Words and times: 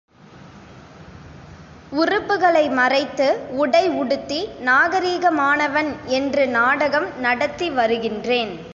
உறுப்புக்களை 1.91 2.69
மறைத்து, 2.71 3.27
உடை 3.49 3.89
உடுத்தி 3.89 4.49
நாகரிகமானவன் 4.59 5.91
என்று 6.07 6.47
நாடகம் 6.47 7.09
நடத்திவருகின்றேன்! 7.21 8.53